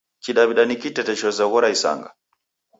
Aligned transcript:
Kidaw'ida 0.23 0.63
ni 0.65 0.75
kiteto 0.81 1.13
chezoghora 1.19 1.67
isanga. 1.75 2.09